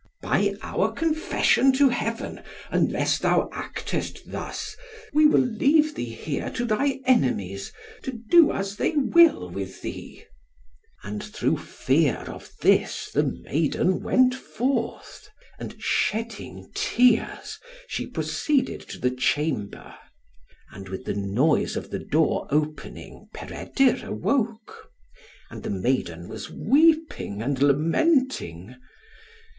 "By 0.23 0.55
our 0.63 0.91
confession 0.93 1.71
to 1.73 1.89
Heaven, 1.89 2.41
unless 2.71 3.19
thou 3.19 3.49
actest 3.51 4.31
thus, 4.31 4.75
we 5.13 5.27
will 5.27 5.45
leave 5.45 5.93
thee 5.93 6.09
here 6.09 6.49
to 6.55 6.65
thy 6.65 7.01
enemies, 7.05 7.71
to 8.01 8.11
do 8.11 8.51
as 8.51 8.77
they 8.77 8.93
will 8.93 9.47
with 9.47 9.83
thee." 9.83 10.23
And 11.03 11.21
through 11.23 11.57
fear 11.57 12.15
of 12.15 12.51
this, 12.61 13.11
the 13.11 13.21
maiden 13.21 14.01
went 14.01 14.33
forth; 14.33 15.29
and 15.59 15.75
shedding 15.77 16.71
tears, 16.73 17.59
she 17.87 18.07
proceeded 18.07 18.81
to 18.89 18.97
the 18.97 19.11
chamber. 19.11 19.93
And 20.71 20.89
with 20.89 21.05
the 21.05 21.13
noise 21.13 21.77
of 21.77 21.91
the 21.91 21.99
door 21.99 22.47
opening, 22.49 23.29
Peredur 23.35 24.03
awoke; 24.03 24.89
and 25.51 25.61
the 25.61 25.69
maiden 25.69 26.27
was 26.27 26.49
weeping 26.49 27.43
and 27.43 27.61
lamenting. 27.61 28.77